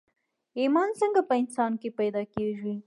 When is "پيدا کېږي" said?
1.99-2.73